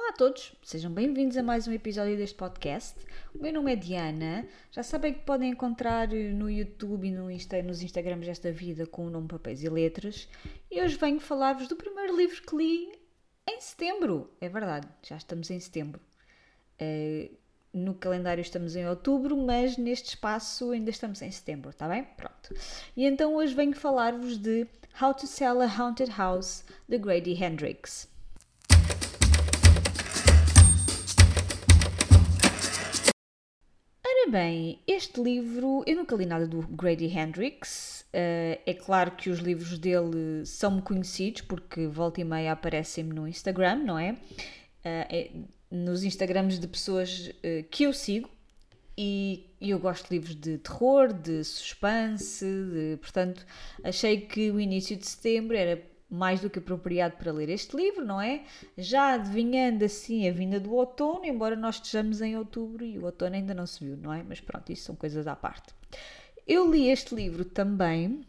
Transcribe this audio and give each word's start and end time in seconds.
Olá 0.00 0.08
a 0.08 0.12
todos, 0.14 0.54
sejam 0.62 0.90
bem-vindos 0.90 1.36
a 1.36 1.42
mais 1.42 1.68
um 1.68 1.72
episódio 1.72 2.16
deste 2.16 2.34
podcast. 2.34 2.98
O 3.34 3.42
meu 3.42 3.52
nome 3.52 3.74
é 3.74 3.76
Diana, 3.76 4.48
já 4.72 4.82
sabem 4.82 5.12
que 5.12 5.20
podem 5.20 5.50
encontrar 5.50 6.08
no 6.08 6.48
YouTube 6.50 7.06
e 7.06 7.10
no 7.10 7.30
Insta, 7.30 7.62
nos 7.62 7.82
Instagrams 7.82 8.26
desta 8.26 8.50
vida 8.50 8.86
com 8.86 9.06
o 9.06 9.10
nome 9.10 9.28
Papéis 9.28 9.62
e 9.62 9.68
Letras. 9.68 10.26
E 10.70 10.80
hoje 10.80 10.96
venho 10.96 11.20
falar-vos 11.20 11.68
do 11.68 11.76
primeiro 11.76 12.16
livro 12.16 12.40
que 12.42 12.56
li 12.56 12.98
em 13.46 13.60
setembro. 13.60 14.30
É 14.40 14.48
verdade, 14.48 14.88
já 15.02 15.18
estamos 15.18 15.50
em 15.50 15.60
setembro. 15.60 16.00
Uh, 16.80 17.36
no 17.70 17.94
calendário 17.94 18.40
estamos 18.40 18.76
em 18.76 18.88
outubro, 18.88 19.36
mas 19.36 19.76
neste 19.76 20.08
espaço 20.08 20.70
ainda 20.70 20.88
estamos 20.88 21.20
em 21.20 21.30
setembro, 21.30 21.74
tá 21.74 21.86
bem? 21.86 22.04
Pronto. 22.16 22.54
E 22.96 23.04
então 23.04 23.34
hoje 23.34 23.54
venho 23.54 23.76
falar-vos 23.76 24.38
de 24.38 24.66
How 25.00 25.12
to 25.12 25.26
Sell 25.26 25.60
a 25.60 25.66
Haunted 25.66 26.10
House, 26.10 26.64
de 26.88 26.96
Grady 26.96 27.34
Hendrix. 27.34 28.08
Bem, 34.30 34.78
este 34.86 35.20
livro, 35.20 35.82
eu 35.86 35.96
nunca 35.96 36.14
li 36.14 36.24
nada 36.24 36.46
do 36.46 36.62
Grady 36.62 37.06
Hendrix. 37.06 38.04
Uh, 38.14 38.60
é 38.64 38.74
claro 38.74 39.10
que 39.12 39.28
os 39.28 39.40
livros 39.40 39.78
dele 39.78 40.46
são-me 40.46 40.80
conhecidos 40.82 41.42
porque 41.42 41.86
volta 41.86 42.20
e 42.20 42.24
meia 42.24 42.52
aparecem-me 42.52 43.12
no 43.12 43.26
Instagram, 43.26 43.76
não 43.76 43.98
é? 43.98 44.12
Uh, 44.12 44.16
é 44.84 45.30
nos 45.70 46.04
Instagrams 46.04 46.58
de 46.58 46.68
pessoas 46.68 47.28
uh, 47.28 47.64
que 47.70 47.84
eu 47.84 47.92
sigo 47.92 48.30
e, 48.96 49.46
e, 49.60 49.70
eu 49.70 49.78
gosto 49.78 50.08
de 50.08 50.14
livros 50.14 50.34
de 50.36 50.58
terror, 50.58 51.12
de 51.12 51.42
suspense, 51.42 52.44
de, 52.44 52.98
portanto 53.00 53.44
achei 53.82 54.20
que 54.20 54.50
o 54.50 54.60
início 54.60 54.96
de 54.96 55.06
setembro 55.06 55.56
era 55.56 55.80
mais 56.10 56.40
do 56.40 56.50
que 56.50 56.58
apropriado 56.58 57.16
para 57.16 57.32
ler 57.32 57.48
este 57.48 57.76
livro, 57.76 58.04
não 58.04 58.20
é? 58.20 58.42
Já 58.76 59.14
adivinhando 59.14 59.84
assim 59.84 60.28
a 60.28 60.32
vinda 60.32 60.58
do 60.58 60.74
outono, 60.74 61.24
embora 61.24 61.54
nós 61.54 61.76
estejamos 61.76 62.20
em 62.20 62.36
outubro 62.36 62.84
e 62.84 62.98
o 62.98 63.04
outono 63.04 63.36
ainda 63.36 63.54
não 63.54 63.66
se 63.66 63.84
viu, 63.84 63.96
não 63.96 64.12
é? 64.12 64.22
Mas 64.22 64.40
pronto, 64.40 64.72
isso 64.72 64.84
são 64.84 64.96
coisas 64.96 65.26
à 65.26 65.36
parte. 65.36 65.72
Eu 66.46 66.70
li 66.70 66.88
este 66.88 67.14
livro 67.14 67.44
também 67.44 68.26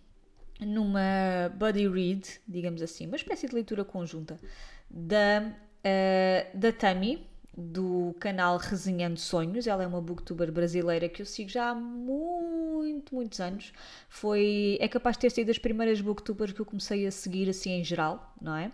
numa 0.60 1.50
buddy 1.56 1.88
read, 1.88 2.40
digamos 2.48 2.82
assim, 2.82 3.08
uma 3.08 3.16
espécie 3.16 3.48
de 3.48 3.56
leitura 3.56 3.84
conjunta 3.84 4.40
da, 4.88 5.52
uh, 5.52 6.58
da 6.58 6.72
Tami, 6.72 7.28
do 7.56 8.16
canal 8.20 8.58
Resenhando 8.58 9.20
Sonhos. 9.20 9.68
Ela 9.68 9.84
é 9.84 9.88
uma 9.88 10.02
booktuber 10.02 10.52
brasileira 10.52 11.10
que 11.10 11.22
eu 11.22 11.26
sigo 11.26 11.50
já 11.50 11.70
há 11.70 11.76
muito, 11.76 13.14
muitos 13.14 13.40
anos. 13.40 13.74
Foi, 14.10 14.78
é 14.80 14.88
capaz 14.88 15.18
de 15.18 15.22
ter 15.22 15.30
sido 15.32 15.48
das 15.48 15.58
primeiras 15.58 16.00
booktubers 16.02 16.54
que 16.54 16.62
eu 16.62 16.66
comecei 16.66 17.06
a 17.06 17.12
seguir 17.12 17.50
assim 17.50 17.72
em 17.72 17.84
geral, 17.84 18.34
não 18.42 18.56
é? 18.56 18.72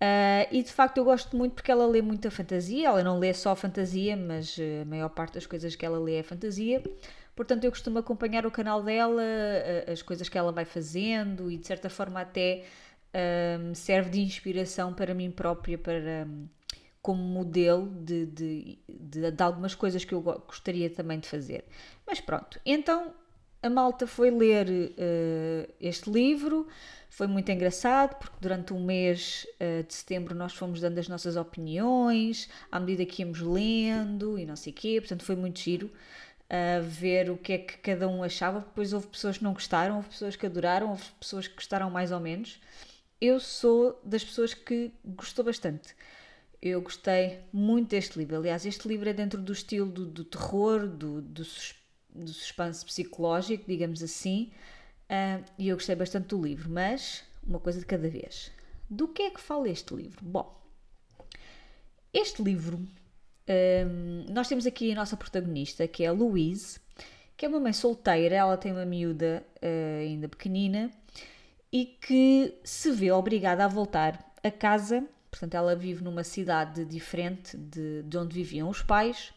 Uh, 0.00 0.46
e 0.52 0.62
de 0.62 0.72
facto 0.72 0.98
eu 0.98 1.04
gosto 1.04 1.36
muito 1.36 1.54
porque 1.54 1.72
ela 1.72 1.84
lê 1.84 2.00
muita 2.00 2.30
fantasia, 2.30 2.86
ela 2.86 3.02
não 3.02 3.18
lê 3.18 3.34
só 3.34 3.56
fantasia, 3.56 4.16
mas 4.16 4.56
a 4.80 4.84
maior 4.84 5.08
parte 5.08 5.34
das 5.34 5.46
coisas 5.46 5.74
que 5.74 5.84
ela 5.84 5.98
lê 5.98 6.16
é 6.16 6.22
fantasia. 6.22 6.82
Portanto, 7.34 7.64
eu 7.64 7.70
costumo 7.70 7.98
acompanhar 7.98 8.46
o 8.46 8.50
canal 8.50 8.82
dela, 8.82 9.22
as 9.90 10.02
coisas 10.02 10.28
que 10.28 10.36
ela 10.36 10.52
vai 10.52 10.64
fazendo 10.64 11.50
e 11.50 11.56
de 11.56 11.66
certa 11.66 11.88
forma 11.88 12.20
até 12.20 12.64
um, 13.60 13.74
serve 13.74 14.10
de 14.10 14.20
inspiração 14.20 14.92
para 14.92 15.14
mim 15.14 15.30
própria, 15.30 15.78
para, 15.78 16.26
como 17.08 17.22
modelo 17.22 17.88
de, 18.04 18.26
de, 18.26 18.78
de, 18.86 19.30
de, 19.30 19.42
algumas 19.42 19.74
coisas 19.74 20.04
que 20.04 20.12
eu 20.12 20.20
gostaria 20.20 20.90
também 20.90 21.18
de 21.18 21.26
fazer. 21.26 21.64
Mas 22.06 22.20
pronto, 22.20 22.60
então 22.66 23.14
a 23.62 23.70
malta 23.70 24.06
foi 24.06 24.30
ler 24.30 24.68
uh, 24.68 25.72
este 25.80 26.10
livro, 26.10 26.68
foi 27.08 27.26
muito 27.26 27.50
engraçado 27.50 28.18
porque 28.18 28.36
durante 28.42 28.74
um 28.74 28.84
mês 28.84 29.46
uh, 29.54 29.82
de 29.84 29.94
setembro 29.94 30.34
nós 30.34 30.52
fomos 30.52 30.82
dando 30.82 30.98
as 30.98 31.08
nossas 31.08 31.34
opiniões 31.34 32.46
à 32.70 32.78
medida 32.78 33.06
que 33.06 33.22
íamos 33.22 33.40
lendo 33.40 34.38
e 34.38 34.44
não 34.44 34.54
sei 34.54 34.74
o 34.74 34.76
quê, 34.76 35.00
portanto 35.00 35.24
foi 35.24 35.34
muito 35.34 35.60
giro. 35.60 35.90
Uh, 36.50 36.82
ver 36.82 37.30
o 37.30 37.38
que 37.38 37.54
é 37.54 37.58
que 37.58 37.78
cada 37.78 38.06
um 38.06 38.22
achava, 38.22 38.60
depois 38.60 38.92
houve 38.92 39.06
pessoas 39.06 39.38
que 39.38 39.44
não 39.44 39.54
gostaram, 39.54 39.96
houve 39.96 40.10
pessoas 40.10 40.36
que 40.36 40.44
adoraram, 40.44 40.90
houve 40.90 41.04
pessoas 41.18 41.48
que 41.48 41.54
gostaram 41.54 41.88
mais 41.88 42.12
ou 42.12 42.20
menos. 42.20 42.60
Eu 43.18 43.40
sou 43.40 43.98
das 44.04 44.22
pessoas 44.22 44.52
que 44.52 44.92
gostou 45.06 45.42
bastante. 45.42 45.96
Eu 46.60 46.80
gostei 46.82 47.40
muito 47.52 47.90
deste 47.90 48.18
livro. 48.18 48.36
Aliás, 48.36 48.66
este 48.66 48.88
livro 48.88 49.08
é 49.08 49.12
dentro 49.12 49.40
do 49.40 49.52
estilo 49.52 49.90
do, 49.90 50.06
do 50.06 50.24
terror, 50.24 50.88
do, 50.88 51.22
do, 51.22 51.42
do, 52.14 52.32
suspense 52.32 52.84
psicológico, 52.84 53.64
digamos 53.66 54.02
assim, 54.02 54.50
uh, 55.04 55.44
e 55.56 55.68
eu 55.68 55.76
gostei 55.76 55.94
bastante 55.94 56.28
do 56.28 56.42
livro. 56.42 56.68
Mas, 56.68 57.22
uma 57.46 57.60
coisa 57.60 57.78
de 57.78 57.86
cada 57.86 58.08
vez. 58.08 58.50
Do 58.90 59.06
que 59.06 59.22
é 59.22 59.30
que 59.30 59.40
fala 59.40 59.68
este 59.68 59.94
livro? 59.94 60.24
Bom, 60.24 60.58
este 62.12 62.42
livro, 62.42 62.78
um, 62.78 64.32
nós 64.32 64.48
temos 64.48 64.66
aqui 64.66 64.90
a 64.90 64.94
nossa 64.96 65.16
protagonista, 65.16 65.86
que 65.86 66.02
é 66.02 66.08
a 66.08 66.12
Louise, 66.12 66.80
que 67.36 67.46
é 67.46 67.48
uma 67.48 67.60
mãe 67.60 67.72
solteira, 67.72 68.34
ela 68.34 68.56
tem 68.56 68.72
uma 68.72 68.84
miúda 68.84 69.46
uh, 69.62 70.00
ainda 70.00 70.28
pequenina 70.28 70.90
e 71.72 71.84
que 71.84 72.58
se 72.64 72.90
vê 72.90 73.12
obrigada 73.12 73.64
a 73.64 73.68
voltar 73.68 74.34
a 74.42 74.50
casa 74.50 75.06
Portanto, 75.30 75.54
ela 75.54 75.76
vive 75.76 76.02
numa 76.02 76.24
cidade 76.24 76.84
diferente 76.84 77.56
de, 77.56 78.02
de 78.02 78.18
onde 78.18 78.34
viviam 78.34 78.68
os 78.68 78.82
pais 78.82 79.32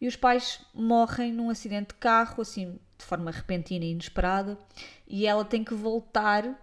e 0.00 0.08
os 0.08 0.16
pais 0.16 0.60
morrem 0.74 1.32
num 1.32 1.48
acidente 1.48 1.88
de 1.88 1.94
carro, 1.94 2.42
assim, 2.42 2.78
de 2.98 3.04
forma 3.04 3.30
repentina 3.30 3.84
e 3.84 3.92
inesperada, 3.92 4.58
e 5.06 5.26
ela 5.26 5.44
tem 5.44 5.62
que 5.62 5.74
voltar 5.74 6.58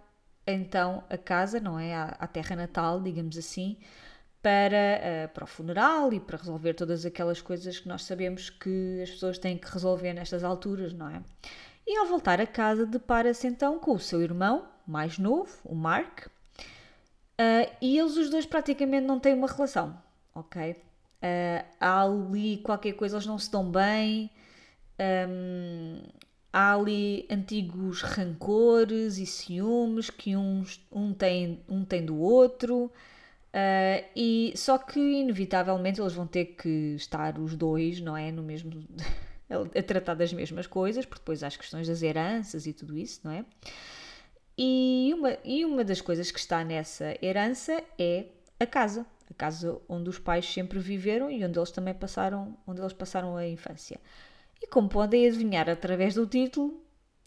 então 0.46 1.02
a 1.08 1.16
casa, 1.16 1.58
não 1.58 1.78
é? 1.78 1.94
À, 1.94 2.26
terra 2.26 2.54
natal, 2.54 3.00
digamos 3.00 3.38
assim, 3.38 3.78
para, 4.42 5.00
uh, 5.26 5.28
para 5.32 5.44
o 5.44 5.46
funeral 5.46 6.12
e 6.12 6.20
para 6.20 6.36
resolver 6.36 6.74
todas 6.74 7.06
aquelas 7.06 7.40
coisas 7.40 7.78
que 7.78 7.88
nós 7.88 8.04
sabemos 8.04 8.50
que 8.50 9.00
as 9.02 9.10
pessoas 9.10 9.38
têm 9.38 9.56
que 9.56 9.70
resolver 9.70 10.12
nestas 10.12 10.44
alturas, 10.44 10.92
não 10.92 11.08
é? 11.08 11.22
E 11.86 11.96
ao 11.96 12.06
voltar 12.06 12.42
a 12.42 12.46
casa, 12.46 12.84
depara-se 12.84 13.46
então 13.46 13.78
com 13.78 13.92
o 13.92 13.98
seu 13.98 14.20
irmão 14.20 14.68
mais 14.86 15.18
novo, 15.18 15.50
o 15.64 15.74
Mark, 15.74 16.26
Uh, 17.40 17.74
e 17.80 17.98
eles 17.98 18.18
os 18.18 18.28
dois 18.28 18.44
praticamente 18.44 19.06
não 19.06 19.18
têm 19.18 19.32
uma 19.32 19.46
relação, 19.46 19.96
ok? 20.34 20.72
Uh, 20.72 21.64
há 21.80 22.02
ali 22.02 22.58
qualquer 22.58 22.92
coisa, 22.92 23.16
eles 23.16 23.26
não 23.26 23.38
se 23.38 23.50
dão 23.50 23.70
bem, 23.70 24.30
um, 25.26 26.02
há 26.52 26.74
ali 26.74 27.26
antigos 27.30 28.02
rancores 28.02 29.16
e 29.16 29.24
ciúmes 29.24 30.10
que 30.10 30.36
uns, 30.36 30.86
um, 30.92 31.14
tem, 31.14 31.62
um 31.66 31.82
tem 31.82 32.04
do 32.04 32.18
outro, 32.18 32.84
uh, 32.84 34.04
e 34.14 34.52
só 34.54 34.76
que 34.76 35.00
inevitavelmente 35.00 35.98
eles 35.98 36.12
vão 36.12 36.26
ter 36.26 36.44
que 36.44 36.94
estar 36.94 37.38
os 37.38 37.56
dois, 37.56 38.02
não 38.02 38.14
é? 38.14 38.30
No 38.30 38.42
mesmo. 38.42 38.84
a 39.50 39.82
tratar 39.82 40.14
das 40.14 40.32
mesmas 40.32 40.66
coisas, 40.66 41.04
porque 41.04 41.22
depois 41.22 41.42
há 41.42 41.48
as 41.48 41.56
questões 41.56 41.88
das 41.88 42.02
heranças 42.02 42.66
e 42.66 42.72
tudo 42.72 42.96
isso, 42.96 43.20
não 43.24 43.32
é? 43.32 43.44
E 44.62 45.10
uma, 45.14 45.38
e 45.42 45.64
uma 45.64 45.82
das 45.82 46.02
coisas 46.02 46.30
que 46.30 46.38
está 46.38 46.62
nessa 46.62 47.16
herança 47.24 47.82
é 47.98 48.26
a 48.60 48.66
casa, 48.66 49.06
a 49.30 49.32
casa 49.32 49.80
onde 49.88 50.10
os 50.10 50.18
pais 50.18 50.44
sempre 50.52 50.78
viveram 50.78 51.30
e 51.30 51.42
onde 51.42 51.58
eles 51.58 51.70
também 51.70 51.94
passaram, 51.94 52.54
onde 52.66 52.78
eles 52.78 52.92
passaram 52.92 53.38
a 53.38 53.48
infância. 53.48 53.98
E 54.60 54.66
como 54.66 54.86
podem 54.86 55.26
adivinhar 55.26 55.70
através 55.70 56.12
do 56.12 56.26
título, 56.26 56.78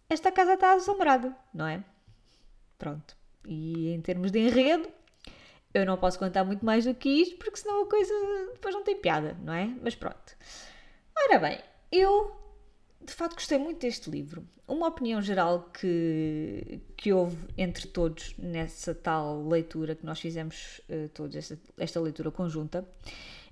esta 0.07 0.31
casa 0.31 0.53
está 0.53 0.73
assombrada, 0.73 1.35
não 1.51 1.65
é? 1.65 1.83
Pronto. 2.77 3.17
E 3.47 3.89
em 3.89 3.99
termos 3.99 4.29
de 4.29 4.37
enredo, 4.37 4.87
eu 5.73 5.87
não 5.87 5.97
posso 5.97 6.19
contar 6.19 6.43
muito 6.43 6.63
mais 6.63 6.85
do 6.85 6.93
que 6.93 7.09
isto, 7.09 7.37
porque 7.37 7.57
senão 7.57 7.81
a 7.81 7.89
coisa 7.89 8.13
depois 8.53 8.75
não 8.75 8.83
tem 8.83 8.95
piada, 8.95 9.35
não 9.43 9.53
é? 9.53 9.65
Mas 9.81 9.95
pronto. 9.95 10.37
Ora 11.17 11.39
bem, 11.39 11.59
eu 11.91 12.42
de 13.05 13.13
facto 13.13 13.35
gostei 13.35 13.57
muito 13.57 13.79
deste 13.79 14.09
livro. 14.09 14.47
Uma 14.67 14.87
opinião 14.87 15.21
geral 15.21 15.69
que, 15.73 16.81
que 16.95 17.11
houve 17.11 17.37
entre 17.57 17.87
todos 17.87 18.33
nessa 18.37 18.95
tal 18.95 19.45
leitura 19.47 19.95
que 19.95 20.05
nós 20.05 20.19
fizemos 20.19 20.81
uh, 20.89 21.09
todos, 21.09 21.35
esta, 21.35 21.59
esta 21.77 21.99
leitura 21.99 22.31
conjunta, 22.31 22.87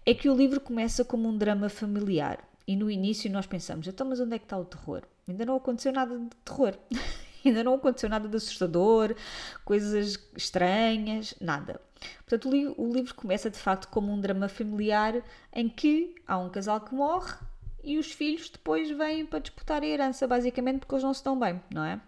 é 0.05 0.13
que 0.13 0.29
o 0.29 0.35
livro 0.35 0.59
começa 0.61 1.03
como 1.03 1.27
um 1.27 1.37
drama 1.37 1.69
familiar. 1.69 2.47
E 2.67 2.75
no 2.75 2.89
início 2.89 3.29
nós 3.29 3.45
pensamos, 3.45 3.87
então, 3.87 4.07
mas 4.07 4.19
onde 4.19 4.35
é 4.35 4.39
que 4.39 4.45
está 4.45 4.57
o 4.57 4.65
terror? 4.65 5.03
Ainda 5.27 5.45
não 5.45 5.57
aconteceu 5.57 5.91
nada 5.91 6.17
de 6.17 6.29
terror. 6.45 6.77
Ainda 7.43 7.63
não 7.63 7.73
aconteceu 7.73 8.07
nada 8.07 8.27
de 8.27 8.37
assustador, 8.37 9.15
coisas 9.65 10.19
estranhas, 10.37 11.33
nada. 11.41 11.81
Portanto, 12.19 12.47
o, 12.47 12.51
li 12.51 12.67
o 12.77 12.93
livro 12.93 13.15
começa 13.15 13.49
de 13.49 13.57
facto 13.57 13.87
como 13.87 14.11
um 14.11 14.21
drama 14.21 14.47
familiar 14.47 15.23
em 15.51 15.67
que 15.67 16.13
há 16.27 16.37
um 16.37 16.49
casal 16.49 16.79
que 16.81 16.93
morre 16.93 17.33
e 17.83 17.97
os 17.97 18.11
filhos 18.11 18.49
depois 18.49 18.89
vêm 18.89 19.25
para 19.25 19.39
disputar 19.39 19.81
a 19.81 19.85
herança, 19.85 20.27
basicamente 20.27 20.79
porque 20.79 20.95
eles 20.95 21.03
não 21.03 21.13
se 21.13 21.23
dão 21.23 21.39
bem, 21.39 21.61
não 21.73 21.83
é? 21.83 21.99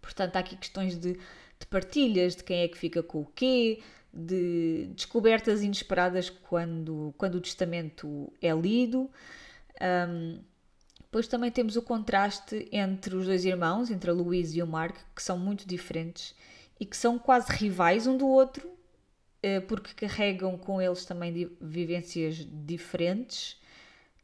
Portanto, 0.00 0.36
há 0.36 0.40
aqui 0.40 0.56
questões 0.56 0.98
de, 0.98 1.14
de 1.14 1.66
partilhas, 1.68 2.36
de 2.36 2.44
quem 2.44 2.62
é 2.62 2.68
que 2.68 2.78
fica 2.78 3.02
com 3.02 3.20
o 3.20 3.26
quê, 3.26 3.82
de 4.12 4.90
descobertas 4.94 5.62
inesperadas 5.62 6.30
quando, 6.30 7.14
quando 7.16 7.36
o 7.36 7.40
testamento 7.40 8.32
é 8.42 8.52
lido. 8.52 9.10
Um, 9.80 10.40
depois 11.00 11.26
também 11.26 11.50
temos 11.50 11.76
o 11.76 11.82
contraste 11.82 12.68
entre 12.70 13.16
os 13.16 13.26
dois 13.26 13.44
irmãos, 13.44 13.90
entre 13.90 14.10
a 14.10 14.12
Louise 14.12 14.58
e 14.58 14.62
o 14.62 14.66
Mark, 14.66 14.96
que 15.14 15.22
são 15.22 15.38
muito 15.38 15.66
diferentes 15.66 16.34
e 16.78 16.86
que 16.86 16.96
são 16.96 17.18
quase 17.18 17.52
rivais 17.52 18.06
um 18.06 18.16
do 18.16 18.26
outro, 18.26 18.68
uh, 18.68 19.60
porque 19.66 20.06
carregam 20.06 20.56
com 20.56 20.80
eles 20.80 21.04
também 21.04 21.50
vivências 21.60 22.46
diferentes 22.64 23.59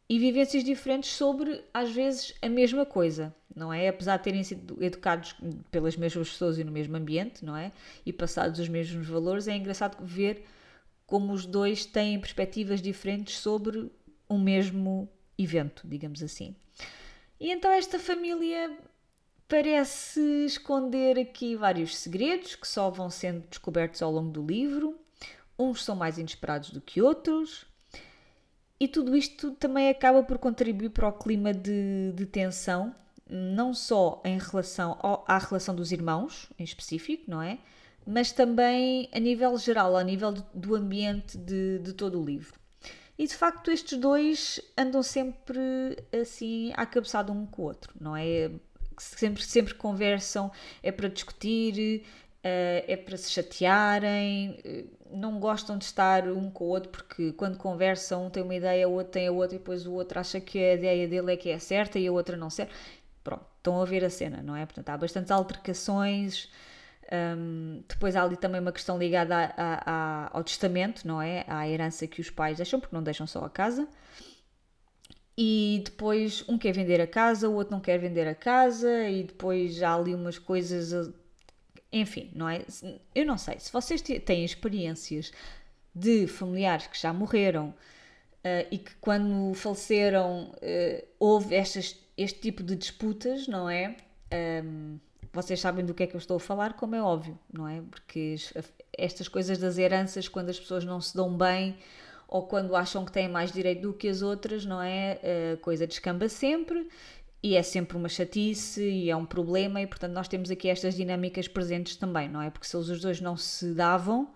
e 0.08 0.18
vivências 0.18 0.62
diferentes 0.62 1.10
sobre, 1.10 1.64
às 1.74 1.90
vezes, 1.90 2.34
a 2.40 2.48
mesma 2.48 2.86
coisa, 2.86 3.34
não 3.54 3.72
é? 3.72 3.88
Apesar 3.88 4.16
de 4.18 4.22
terem 4.22 4.44
sido 4.44 4.82
educados 4.82 5.34
pelas 5.70 5.96
mesmas 5.96 6.28
pessoas 6.28 6.58
e 6.58 6.64
no 6.64 6.70
mesmo 6.70 6.96
ambiente, 6.96 7.44
não 7.44 7.56
é? 7.56 7.72
E 8.04 8.12
passados 8.12 8.60
os 8.60 8.68
mesmos 8.68 9.06
valores, 9.06 9.48
é 9.48 9.56
engraçado 9.56 10.04
ver 10.04 10.44
como 11.06 11.32
os 11.32 11.44
dois 11.44 11.84
têm 11.84 12.20
perspectivas 12.20 12.80
diferentes 12.80 13.38
sobre 13.38 13.90
o 14.28 14.38
mesmo 14.38 15.08
evento, 15.38 15.82
digamos 15.86 16.22
assim. 16.22 16.54
E 17.38 17.50
então 17.50 17.70
esta 17.70 17.98
família 17.98 18.76
parece 19.48 20.20
esconder 20.44 21.18
aqui 21.18 21.54
vários 21.54 21.96
segredos 21.96 22.54
que 22.54 22.66
só 22.66 22.90
vão 22.90 23.10
sendo 23.10 23.46
descobertos 23.48 24.02
ao 24.02 24.10
longo 24.10 24.30
do 24.30 24.44
livro. 24.44 24.98
Uns 25.58 25.84
são 25.84 25.96
mais 25.96 26.18
inesperados 26.18 26.70
do 26.70 26.80
que 26.80 27.00
outros, 27.00 27.66
e 28.78 28.86
tudo 28.86 29.16
isto 29.16 29.52
também 29.52 29.88
acaba 29.88 30.22
por 30.22 30.38
contribuir 30.38 30.90
para 30.90 31.08
o 31.08 31.12
clima 31.12 31.52
de, 31.52 32.12
de 32.14 32.26
tensão, 32.26 32.94
não 33.28 33.72
só 33.72 34.20
em 34.24 34.38
relação 34.38 34.98
ao, 35.00 35.24
à 35.26 35.38
relação 35.38 35.74
dos 35.74 35.92
irmãos, 35.92 36.48
em 36.58 36.64
específico, 36.64 37.24
não 37.28 37.42
é? 37.42 37.58
Mas 38.06 38.30
também 38.30 39.08
a 39.12 39.18
nível 39.18 39.56
geral, 39.58 39.96
a 39.96 40.04
nível 40.04 40.32
do 40.32 40.74
ambiente 40.74 41.36
de, 41.36 41.78
de 41.80 41.92
todo 41.92 42.20
o 42.20 42.24
livro. 42.24 42.54
E 43.18 43.26
de 43.26 43.34
facto, 43.34 43.70
estes 43.70 43.98
dois 43.98 44.60
andam 44.76 45.02
sempre 45.02 45.58
assim 46.12 46.72
à 46.76 46.84
cabeçada 46.84 47.32
um 47.32 47.46
com 47.46 47.62
o 47.62 47.64
outro, 47.64 47.94
não 47.98 48.14
é? 48.14 48.50
Sempre, 48.98 49.42
sempre 49.42 49.74
conversam, 49.74 50.50
é 50.82 50.92
para 50.92 51.08
discutir, 51.08 52.04
é 52.86 52.96
para 52.96 53.16
se 53.16 53.30
chatearem, 53.30 54.58
eh, 54.64 54.84
não 55.10 55.38
gostam 55.40 55.78
de 55.78 55.84
estar 55.84 56.28
um 56.28 56.50
com 56.50 56.64
o 56.64 56.68
outro 56.68 56.90
porque 56.90 57.32
quando 57.32 57.56
conversam 57.56 58.26
um 58.26 58.30
tem 58.30 58.42
uma 58.42 58.54
ideia, 58.54 58.88
o 58.88 58.92
outro 58.92 59.12
tem 59.12 59.28
a 59.28 59.32
outra 59.32 59.56
e 59.56 59.58
depois 59.58 59.86
o 59.86 59.92
outro 59.92 60.18
acha 60.20 60.40
que 60.40 60.58
a 60.58 60.74
ideia 60.74 61.08
dele 61.08 61.32
é 61.32 61.36
que 61.36 61.50
é 61.50 61.58
certa 61.58 61.98
e 61.98 62.06
a 62.06 62.12
outra 62.12 62.36
não 62.36 62.50
serve. 62.50 62.72
Pronto, 63.24 63.44
estão 63.56 63.80
a 63.80 63.84
ver 63.84 64.04
a 64.04 64.10
cena, 64.10 64.42
não 64.42 64.54
é? 64.56 64.64
Portanto, 64.66 64.88
há 64.90 64.96
bastantes 64.96 65.30
altercações. 65.30 66.48
Um, 67.12 67.82
depois 67.88 68.16
há 68.16 68.22
ali 68.22 68.36
também 68.36 68.60
uma 68.60 68.72
questão 68.72 68.98
ligada 68.98 69.34
a, 69.36 69.44
a, 69.56 70.26
a, 70.26 70.30
ao 70.36 70.44
testamento, 70.44 71.06
não 71.06 71.20
é? 71.22 71.44
À 71.48 71.68
herança 71.68 72.06
que 72.06 72.20
os 72.20 72.30
pais 72.30 72.56
deixam, 72.56 72.80
porque 72.80 72.94
não 72.94 73.02
deixam 73.02 73.26
só 73.26 73.44
a 73.44 73.50
casa. 73.50 73.88
E 75.38 75.82
depois 75.84 76.44
um 76.48 76.56
quer 76.58 76.72
vender 76.72 77.00
a 77.00 77.06
casa, 77.06 77.48
o 77.48 77.54
outro 77.54 77.72
não 77.72 77.80
quer 77.80 77.98
vender 77.98 78.26
a 78.26 78.34
casa, 78.34 79.08
e 79.08 79.24
depois 79.24 79.82
há 79.82 79.94
ali 79.94 80.14
umas 80.14 80.38
coisas 80.38 80.92
enfim, 82.00 82.30
não 82.34 82.48
é? 82.48 82.62
Eu 83.14 83.24
não 83.24 83.38
sei, 83.38 83.58
se 83.58 83.72
vocês 83.72 84.02
têm 84.02 84.44
experiências 84.44 85.32
de 85.94 86.26
familiares 86.26 86.86
que 86.86 87.00
já 87.00 87.12
morreram 87.12 87.68
uh, 87.68 88.66
e 88.70 88.78
que 88.78 88.94
quando 88.96 89.54
faleceram 89.54 90.50
uh, 90.50 91.06
houve 91.18 91.54
estas, 91.54 91.96
este 92.16 92.40
tipo 92.40 92.62
de 92.62 92.76
disputas, 92.76 93.48
não 93.48 93.68
é? 93.68 93.96
Um, 94.62 94.98
vocês 95.32 95.60
sabem 95.60 95.84
do 95.84 95.94
que 95.94 96.02
é 96.02 96.06
que 96.06 96.16
eu 96.16 96.18
estou 96.18 96.36
a 96.36 96.40
falar, 96.40 96.74
como 96.74 96.94
é 96.94 97.02
óbvio, 97.02 97.38
não 97.52 97.68
é? 97.68 97.82
Porque 97.90 98.36
estas 98.96 99.28
coisas 99.28 99.58
das 99.58 99.78
heranças, 99.78 100.28
quando 100.28 100.50
as 100.50 100.58
pessoas 100.58 100.84
não 100.84 101.00
se 101.00 101.14
dão 101.14 101.34
bem 101.36 101.76
ou 102.28 102.42
quando 102.42 102.74
acham 102.74 103.04
que 103.04 103.12
têm 103.12 103.28
mais 103.28 103.52
direito 103.52 103.82
do 103.82 103.92
que 103.92 104.08
as 104.08 104.20
outras, 104.20 104.64
não 104.66 104.82
é? 104.82 105.12
A 105.12 105.54
uh, 105.54 105.56
coisa 105.58 105.86
descamba 105.86 106.28
sempre 106.28 106.88
e 107.46 107.54
é 107.54 107.62
sempre 107.62 107.96
uma 107.96 108.08
chatice 108.08 108.82
e 108.82 109.08
é 109.08 109.14
um 109.14 109.24
problema, 109.24 109.80
e 109.80 109.86
portanto 109.86 110.12
nós 110.12 110.26
temos 110.26 110.50
aqui 110.50 110.68
estas 110.68 110.96
dinâmicas 110.96 111.46
presentes 111.46 111.94
também, 111.94 112.28
não 112.28 112.42
é? 112.42 112.50
Porque 112.50 112.66
se 112.66 112.76
os 112.76 113.00
dois 113.00 113.20
não 113.20 113.36
se 113.36 113.72
davam 113.72 114.28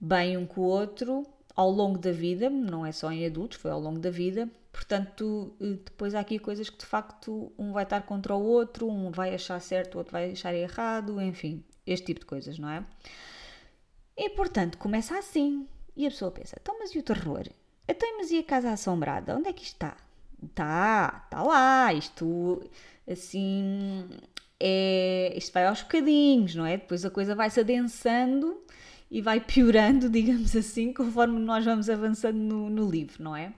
bem 0.00 0.38
um 0.38 0.46
com 0.46 0.62
o 0.62 0.64
outro 0.64 1.26
ao 1.54 1.70
longo 1.70 1.98
da 1.98 2.10
vida, 2.10 2.48
não 2.48 2.86
é 2.86 2.92
só 2.92 3.12
em 3.12 3.26
adultos, 3.26 3.58
foi 3.58 3.70
ao 3.70 3.78
longo 3.78 3.98
da 3.98 4.08
vida, 4.08 4.48
portanto 4.72 5.54
eh, 5.60 5.80
depois 5.84 6.14
há 6.14 6.20
aqui 6.20 6.38
coisas 6.38 6.70
que 6.70 6.78
de 6.78 6.86
facto 6.86 7.52
um 7.58 7.72
vai 7.72 7.82
estar 7.82 8.00
contra 8.04 8.34
o 8.34 8.42
outro, 8.42 8.88
um 8.88 9.10
vai 9.10 9.34
achar 9.34 9.60
certo, 9.60 9.96
o 9.96 9.98
outro 9.98 10.12
vai 10.12 10.30
achar 10.30 10.54
errado, 10.54 11.20
enfim, 11.20 11.62
este 11.86 12.06
tipo 12.06 12.20
de 12.20 12.26
coisas, 12.26 12.58
não 12.58 12.70
é? 12.70 12.82
E 14.16 14.30
portanto 14.30 14.78
começa 14.78 15.18
assim, 15.18 15.68
e 15.94 16.06
a 16.06 16.10
pessoa 16.10 16.30
pensa, 16.30 16.56
então 16.58 16.78
mas 16.78 16.94
e 16.94 16.98
o 17.00 17.02
terror? 17.02 17.46
Então 17.86 18.16
mas 18.16 18.30
e 18.30 18.38
a 18.38 18.44
casa 18.44 18.70
assombrada? 18.70 19.36
Onde 19.36 19.50
é 19.50 19.52
que 19.52 19.62
está? 19.62 19.94
Tá, 20.54 21.26
tá 21.30 21.42
lá, 21.42 21.92
isto 21.92 22.62
assim 23.08 24.08
é, 24.60 25.32
isto 25.36 25.52
vai 25.52 25.66
aos 25.66 25.82
bocadinhos, 25.82 26.54
não 26.54 26.66
é? 26.66 26.76
Depois 26.76 27.04
a 27.04 27.10
coisa 27.10 27.34
vai 27.34 27.48
se 27.48 27.60
adensando 27.60 28.62
e 29.10 29.22
vai 29.22 29.40
piorando, 29.44 30.10
digamos 30.10 30.54
assim, 30.54 30.92
conforme 30.92 31.38
nós 31.40 31.64
vamos 31.64 31.88
avançando 31.88 32.36
no, 32.36 32.68
no 32.68 32.90
livro, 32.90 33.22
não 33.22 33.34
é? 33.34 33.54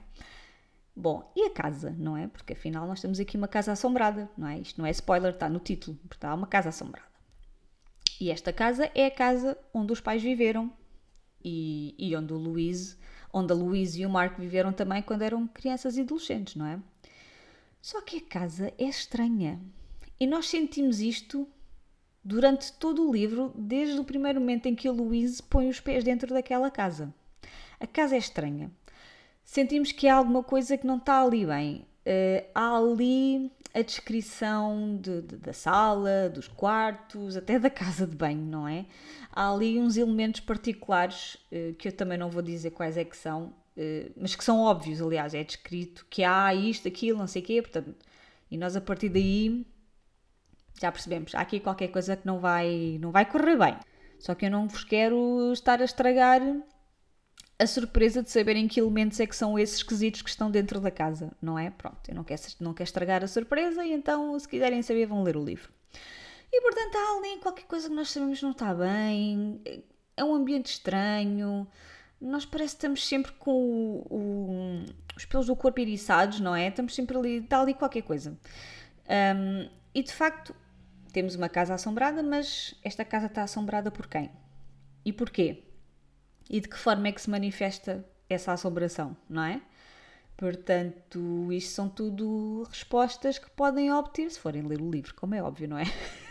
Bom, 0.94 1.32
e 1.34 1.46
a 1.46 1.50
casa, 1.50 1.94
não 1.98 2.16
é? 2.16 2.28
Porque 2.28 2.52
afinal 2.52 2.86
nós 2.86 3.00
temos 3.00 3.18
aqui 3.18 3.36
uma 3.36 3.48
casa 3.48 3.72
assombrada, 3.72 4.30
não 4.36 4.46
é? 4.46 4.58
Isto 4.58 4.80
não 4.80 4.86
é 4.86 4.90
spoiler, 4.90 5.32
está 5.32 5.48
no 5.48 5.58
título, 5.58 5.98
porque 6.08 6.24
há 6.24 6.34
uma 6.34 6.46
casa 6.46 6.68
assombrada. 6.68 7.08
E 8.20 8.30
esta 8.30 8.52
casa 8.52 8.90
é 8.94 9.06
a 9.06 9.10
casa 9.10 9.58
onde 9.74 9.92
os 9.92 10.00
pais 10.00 10.22
viveram 10.22 10.72
e, 11.44 11.94
e 11.98 12.14
onde 12.14 12.32
o 12.32 12.36
Luís 12.36 12.96
onde 13.32 13.52
a 13.52 13.56
Louise 13.56 14.00
e 14.00 14.06
o 14.06 14.10
Mark 14.10 14.38
viveram 14.38 14.72
também 14.72 15.02
quando 15.02 15.22
eram 15.22 15.46
crianças 15.46 15.96
e 15.96 16.02
adolescentes, 16.02 16.54
não 16.54 16.66
é? 16.66 16.78
Só 17.80 18.00
que 18.00 18.18
a 18.18 18.20
casa 18.20 18.72
é 18.78 18.84
estranha. 18.84 19.60
E 20.20 20.26
nós 20.26 20.48
sentimos 20.48 21.00
isto 21.00 21.48
durante 22.22 22.72
todo 22.74 23.08
o 23.08 23.12
livro, 23.12 23.52
desde 23.56 23.98
o 23.98 24.04
primeiro 24.04 24.40
momento 24.40 24.66
em 24.66 24.74
que 24.74 24.86
a 24.86 24.92
Louise 24.92 25.42
põe 25.42 25.68
os 25.68 25.80
pés 25.80 26.04
dentro 26.04 26.32
daquela 26.32 26.70
casa. 26.70 27.12
A 27.80 27.86
casa 27.86 28.14
é 28.14 28.18
estranha. 28.18 28.70
Sentimos 29.44 29.90
que 29.90 30.06
há 30.06 30.14
alguma 30.14 30.42
coisa 30.42 30.76
que 30.76 30.86
não 30.86 30.98
está 30.98 31.22
ali 31.22 31.44
bem. 31.44 31.86
Uh, 32.06 32.46
há 32.54 32.76
ali 32.76 33.50
a 33.74 33.80
descrição 33.80 34.98
de, 35.00 35.22
de, 35.22 35.36
da 35.36 35.52
sala, 35.52 36.28
dos 36.28 36.46
quartos, 36.48 37.36
até 37.36 37.58
da 37.58 37.70
casa 37.70 38.06
de 38.06 38.14
banho, 38.16 38.44
não 38.44 38.68
é? 38.68 38.86
Há 39.30 39.50
ali 39.50 39.80
uns 39.80 39.96
elementos 39.96 40.40
particulares 40.40 41.36
uh, 41.50 41.74
que 41.74 41.88
eu 41.88 41.92
também 41.92 42.18
não 42.18 42.28
vou 42.28 42.42
dizer 42.42 42.70
quais 42.70 42.96
é 42.96 43.04
que 43.04 43.16
são, 43.16 43.54
uh, 43.76 44.12
mas 44.16 44.34
que 44.34 44.44
são 44.44 44.60
óbvios, 44.60 45.00
aliás, 45.00 45.34
é 45.34 45.42
descrito 45.42 46.06
que 46.10 46.22
há 46.22 46.54
isto, 46.54 46.86
aquilo, 46.86 47.18
não 47.18 47.26
sei 47.26 47.40
o 47.42 47.44
quê, 47.44 47.62
portanto, 47.62 47.94
e 48.50 48.58
nós 48.58 48.76
a 48.76 48.80
partir 48.80 49.08
daí 49.08 49.66
já 50.80 50.90
percebemos, 50.90 51.34
há 51.34 51.40
aqui 51.40 51.60
qualquer 51.60 51.88
coisa 51.88 52.16
que 52.16 52.26
não 52.26 52.40
vai, 52.40 52.98
não 53.00 53.10
vai 53.10 53.24
correr 53.24 53.56
bem. 53.56 53.76
Só 54.18 54.34
que 54.34 54.46
eu 54.46 54.50
não 54.50 54.68
vos 54.68 54.84
quero 54.84 55.52
estar 55.52 55.80
a 55.80 55.84
estragar 55.84 56.40
a 57.58 57.66
surpresa 57.66 58.22
de 58.22 58.30
saberem 58.30 58.66
que 58.66 58.80
elementos 58.80 59.20
é 59.20 59.26
que 59.26 59.36
são 59.36 59.58
esses 59.58 59.76
esquisitos 59.76 60.22
que 60.22 60.30
estão 60.30 60.50
dentro 60.50 60.80
da 60.80 60.90
casa, 60.90 61.32
não 61.40 61.58
é? 61.58 61.70
Pronto, 61.70 62.08
eu 62.08 62.14
não 62.14 62.24
quero, 62.24 62.40
não 62.60 62.74
quero 62.74 62.88
estragar 62.88 63.22
a 63.22 63.28
surpresa 63.28 63.84
e 63.84 63.92
então, 63.92 64.38
se 64.38 64.48
quiserem 64.48 64.82
saber, 64.82 65.06
vão 65.06 65.22
ler 65.22 65.36
o 65.36 65.44
livro. 65.44 65.70
E 66.52 66.60
portanto, 66.60 66.96
há 66.96 67.18
ali 67.18 67.40
qualquer 67.40 67.64
coisa 67.64 67.88
que 67.88 67.94
nós 67.94 68.10
sabemos 68.10 68.42
não 68.42 68.50
está 68.50 68.74
bem, 68.74 69.60
é 70.16 70.24
um 70.24 70.34
ambiente 70.34 70.66
estranho, 70.66 71.66
nós 72.20 72.44
parece 72.44 72.74
que 72.74 72.78
estamos 72.78 73.06
sempre 73.06 73.32
com 73.32 73.50
o, 73.50 74.06
o, 74.10 74.84
os 75.16 75.24
pelos 75.24 75.46
do 75.46 75.56
corpo 75.56 75.80
eriçados, 75.80 76.40
não 76.40 76.54
é? 76.54 76.68
Estamos 76.68 76.94
sempre 76.94 77.16
ali, 77.16 77.36
está 77.38 77.60
ali 77.60 77.74
qualquer 77.74 78.02
coisa. 78.02 78.38
Um, 79.08 79.68
e 79.94 80.02
de 80.02 80.12
facto, 80.12 80.54
temos 81.12 81.34
uma 81.34 81.48
casa 81.48 81.74
assombrada, 81.74 82.22
mas 82.22 82.74
esta 82.82 83.04
casa 83.04 83.26
está 83.26 83.42
assombrada 83.42 83.90
por 83.90 84.06
quem? 84.06 84.30
E 85.04 85.12
porquê? 85.12 85.64
E 86.48 86.60
de 86.60 86.68
que 86.68 86.76
forma 86.76 87.08
é 87.08 87.12
que 87.12 87.20
se 87.20 87.30
manifesta 87.30 88.04
essa 88.28 88.52
assombração, 88.52 89.16
não 89.28 89.44
é? 89.44 89.60
Portanto, 90.36 91.52
isto 91.52 91.72
são 91.72 91.88
tudo 91.88 92.64
respostas 92.68 93.38
que 93.38 93.50
podem 93.50 93.92
obter 93.92 94.30
se 94.30 94.40
forem 94.40 94.62
ler 94.62 94.80
o 94.80 94.90
livro, 94.90 95.14
como 95.14 95.34
é 95.34 95.42
óbvio, 95.42 95.68
não 95.68 95.78
é? 95.78 95.84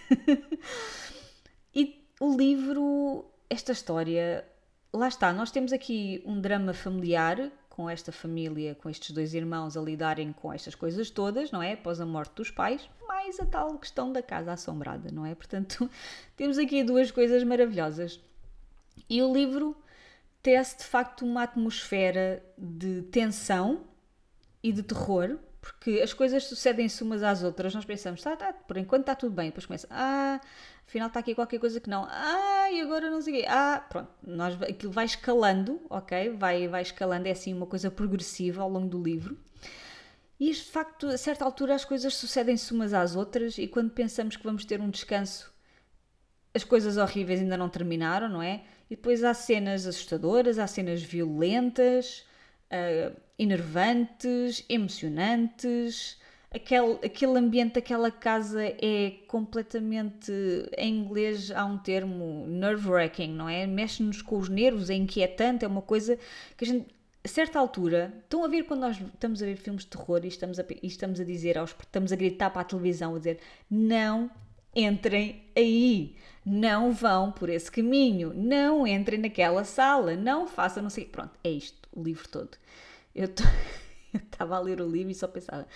e 1.73 2.05
o 2.19 2.35
livro, 2.35 3.25
esta 3.49 3.71
história, 3.71 4.45
lá 4.91 5.07
está, 5.07 5.31
nós 5.31 5.51
temos 5.51 5.71
aqui 5.71 6.21
um 6.25 6.41
drama 6.41 6.73
familiar 6.73 7.51
com 7.69 7.89
esta 7.89 8.11
família, 8.11 8.75
com 8.75 8.89
estes 8.89 9.11
dois 9.11 9.33
irmãos 9.33 9.77
a 9.77 9.81
lidarem 9.81 10.33
com 10.33 10.51
estas 10.51 10.75
coisas 10.75 11.09
todas, 11.09 11.51
não 11.51 11.63
é? 11.63 11.73
Após 11.73 12.01
a 12.01 12.05
morte 12.05 12.35
dos 12.35 12.51
pais, 12.51 12.89
mais 13.07 13.39
a 13.39 13.45
tal 13.45 13.77
questão 13.79 14.11
da 14.11 14.21
casa 14.21 14.51
assombrada, 14.51 15.09
não 15.09 15.25
é? 15.25 15.33
Portanto, 15.33 15.89
temos 16.35 16.57
aqui 16.57 16.83
duas 16.83 17.11
coisas 17.11 17.43
maravilhosas. 17.43 18.19
E 19.09 19.21
o 19.21 19.33
livro 19.33 19.75
tece 20.41 20.79
de 20.79 20.83
facto 20.85 21.25
uma 21.25 21.43
atmosfera 21.43 22.43
de 22.57 23.03
tensão 23.03 23.85
e 24.63 24.71
de 24.71 24.83
terror, 24.83 25.37
porque 25.59 26.01
as 26.01 26.13
coisas 26.13 26.45
sucedem-se 26.45 27.03
umas 27.03 27.21
às 27.21 27.43
outras, 27.43 27.73
nós 27.75 27.85
pensamos, 27.85 28.21
tá, 28.21 28.35
tá, 28.35 28.51
por 28.51 28.77
enquanto 28.77 29.01
está 29.01 29.15
tudo 29.15 29.35
bem, 29.35 29.47
depois 29.47 29.65
começa, 29.65 29.87
ah, 29.91 30.41
afinal 30.87 31.07
está 31.07 31.19
aqui 31.19 31.35
qualquer 31.35 31.59
coisa 31.59 31.79
que 31.79 31.89
não, 31.89 32.07
ah, 32.09 32.71
e 32.71 32.81
agora 32.81 33.09
não 33.09 33.21
sei 33.21 33.33
o 33.33 33.37
quê, 33.37 33.45
ah, 33.47 33.85
pronto, 33.87 34.09
nós, 34.23 34.59
aquilo 34.63 34.91
vai 34.91 35.05
escalando, 35.05 35.79
ok, 35.89 36.31
vai, 36.31 36.67
vai 36.67 36.81
escalando, 36.81 37.27
é 37.27 37.31
assim 37.31 37.53
uma 37.53 37.67
coisa 37.67 37.91
progressiva 37.91 38.63
ao 38.63 38.69
longo 38.69 38.87
do 38.87 39.01
livro, 39.01 39.37
e 40.39 40.51
de 40.51 40.63
facto, 40.63 41.07
a 41.07 41.17
certa 41.17 41.45
altura 41.45 41.75
as 41.75 41.85
coisas 41.85 42.15
sucedem-se 42.15 42.73
umas 42.73 42.93
às 42.93 43.15
outras, 43.15 43.59
e 43.59 43.67
quando 43.67 43.91
pensamos 43.91 44.35
que 44.35 44.43
vamos 44.43 44.65
ter 44.65 44.81
um 44.81 44.89
descanso, 44.89 45.51
as 46.53 46.63
coisas 46.63 46.97
horríveis 46.97 47.39
ainda 47.39 47.55
não 47.55 47.69
terminaram, 47.69 48.27
não 48.27 48.41
é? 48.41 48.63
E 48.91 48.95
depois 48.97 49.23
há 49.23 49.33
cenas 49.33 49.87
assustadoras, 49.87 50.59
há 50.59 50.67
cenas 50.67 51.01
violentas, 51.01 52.25
uh, 52.69 53.15
enervantes, 53.39 54.65
emocionantes. 54.67 56.19
Aquele, 56.53 56.95
aquele 56.95 57.39
ambiente 57.39 57.75
daquela 57.75 58.11
casa 58.11 58.61
é 58.61 59.11
completamente. 59.29 60.29
Em 60.77 60.93
inglês 60.93 61.51
há 61.51 61.63
um 61.63 61.77
termo 61.77 62.45
nerve-wracking, 62.47 63.31
não 63.31 63.47
é? 63.47 63.65
Mexe-nos 63.65 64.21
com 64.21 64.37
os 64.37 64.49
nervos, 64.49 64.89
é 64.89 64.93
inquietante, 64.93 65.63
é 65.63 65.67
uma 65.69 65.81
coisa 65.81 66.19
que 66.57 66.65
a 66.65 66.67
gente. 66.67 66.93
A 67.23 67.27
certa 67.29 67.59
altura, 67.59 68.11
estão 68.23 68.43
a 68.43 68.47
ver 68.49 68.63
quando 68.63 68.81
nós 68.81 68.99
estamos 68.99 69.41
a 69.41 69.45
ver 69.45 69.55
filmes 69.55 69.83
de 69.83 69.91
terror 69.91 70.19
e 70.25 70.27
estamos 70.27 70.59
a, 70.59 70.65
e 70.69 70.87
estamos 70.87 71.19
a 71.21 71.23
dizer, 71.23 71.57
aos, 71.57 71.69
estamos 71.69 72.11
a 72.11 72.15
gritar 72.17 72.49
para 72.49 72.61
a 72.61 72.65
televisão, 72.65 73.15
a 73.15 73.19
dizer 73.19 73.39
não 73.69 74.29
entrem 74.75 75.43
aí, 75.55 76.15
não 76.45 76.91
vão 76.91 77.31
por 77.31 77.49
esse 77.49 77.71
caminho, 77.71 78.33
não 78.33 78.87
entrem 78.87 79.19
naquela 79.19 79.63
sala, 79.63 80.15
não 80.15 80.47
façam 80.47 80.83
não 80.83 80.89
sei. 80.89 81.05
Pronto, 81.05 81.37
é 81.43 81.49
isto, 81.49 81.87
o 81.91 82.03
livro 82.03 82.27
todo. 82.27 82.57
Eu 83.13 83.29
estava 84.13 84.55
a 84.55 84.59
ler 84.59 84.81
o 84.81 84.89
livro 84.89 85.11
e 85.11 85.15
só 85.15 85.27
pensava, 85.27 85.67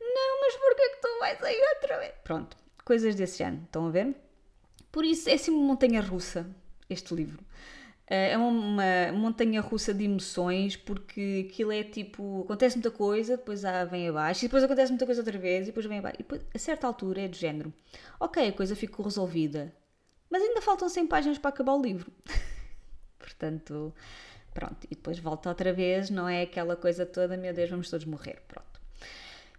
não, 0.00 0.40
mas 0.40 0.56
porquê 0.56 0.88
que 0.90 1.00
tu 1.00 1.18
vais 1.18 1.42
aí 1.42 1.60
outra 1.74 1.98
vez? 1.98 2.12
Pronto, 2.24 2.56
coisas 2.84 3.14
desse 3.14 3.42
ano, 3.42 3.62
estão 3.64 3.86
a 3.86 3.90
ver? 3.90 4.14
Por 4.90 5.04
isso 5.04 5.28
é 5.28 5.34
assim 5.34 5.50
uma 5.50 5.62
montanha 5.62 6.00
russa, 6.00 6.48
este 6.88 7.14
livro. 7.14 7.44
Eh, 8.10 8.32
é 8.32 8.36
uma, 8.38 9.12
montanha 9.12 9.60
russa 9.60 9.94
de 9.94 10.04
emoções, 10.04 10.76
porque 10.76 11.46
aquilo 11.48 11.70
é 11.70 11.84
tipo. 11.84 12.42
Acontece 12.42 12.76
muita 12.76 12.90
coisa, 12.90 13.36
depois 13.36 13.62
vem 13.88 14.08
abaixo, 14.08 14.44
e 14.44 14.48
depois 14.48 14.64
acontece 14.64 14.90
muita 14.90 15.06
coisa 15.06 15.20
outra 15.20 15.38
vez, 15.38 15.62
e 15.62 15.66
depois 15.66 15.86
vem 15.86 16.00
abaixo. 16.00 16.16
E 16.16 16.22
depois, 16.24 16.42
a 16.52 16.58
certa 16.58 16.88
altura 16.88 17.22
é 17.22 17.28
do 17.28 17.36
género: 17.36 17.72
ok, 18.18 18.48
a 18.48 18.52
coisa 18.52 18.74
ficou 18.74 19.04
resolvida, 19.04 19.72
mas 20.28 20.42
ainda 20.42 20.60
faltam 20.60 20.88
100 20.88 21.06
páginas 21.06 21.38
para 21.38 21.50
acabar 21.50 21.74
o 21.74 21.82
livro. 21.82 22.10
Portanto, 23.18 23.94
pronto. 24.52 24.86
E 24.90 24.94
depois 24.96 25.18
volta 25.20 25.48
outra 25.48 25.72
vez, 25.72 26.10
não 26.10 26.28
é 26.28 26.42
aquela 26.42 26.74
coisa 26.76 27.06
toda: 27.06 27.36
meu 27.36 27.54
Deus, 27.54 27.70
vamos 27.70 27.88
todos 27.88 28.06
morrer. 28.06 28.42
Pronto. 28.48 28.80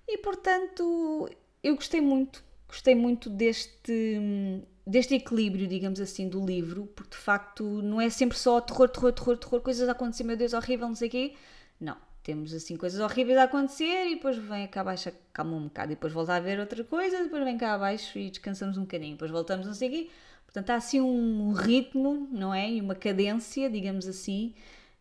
E 0.07 0.17
portanto, 0.17 1.29
eu 1.63 1.75
gostei 1.75 2.01
muito, 2.01 2.43
gostei 2.67 2.95
muito 2.95 3.29
deste 3.29 4.61
deste 4.85 5.15
equilíbrio, 5.15 5.67
digamos 5.67 5.99
assim, 5.99 6.27
do 6.27 6.45
livro, 6.45 6.87
porque 6.95 7.11
de 7.11 7.17
facto 7.17 7.63
não 7.81 8.01
é 8.01 8.09
sempre 8.09 8.37
só 8.37 8.59
terror, 8.59 8.89
terror, 8.89 9.13
terror, 9.13 9.37
terror, 9.37 9.61
coisas 9.61 9.87
a 9.87 9.91
acontecer, 9.91 10.23
meu 10.23 10.35
Deus, 10.35 10.53
horrível, 10.53 10.87
não 10.87 10.95
sei 10.95 11.07
o 11.07 11.11
quê. 11.11 11.33
Não, 11.79 11.97
temos 12.23 12.53
assim 12.53 12.75
coisas 12.77 12.99
horríveis 12.99 13.37
a 13.37 13.43
acontecer 13.43 14.07
e 14.07 14.15
depois 14.15 14.37
vem 14.37 14.67
cá 14.67 14.81
abaixo, 14.81 15.11
calma 15.33 15.55
um 15.55 15.63
bocado, 15.65 15.91
e 15.91 15.95
depois 15.95 16.13
volta 16.13 16.35
a 16.35 16.39
ver 16.39 16.59
outra 16.59 16.83
coisa, 16.83 17.23
depois 17.23 17.43
vem 17.43 17.57
cá 17.57 17.73
abaixo 17.73 18.17
e 18.19 18.29
descansamos 18.29 18.77
um 18.77 18.81
bocadinho, 18.81 19.13
depois 19.13 19.31
voltamos, 19.31 19.65
não 19.65 19.73
sei 19.73 19.87
o 19.87 19.91
quê. 19.91 20.09
Portanto, 20.45 20.69
há 20.71 20.75
assim 20.75 20.99
um 20.99 21.53
ritmo, 21.53 22.27
não 22.31 22.53
é? 22.53 22.69
E 22.69 22.81
uma 22.81 22.93
cadência, 22.93 23.69
digamos 23.69 24.05
assim, 24.05 24.53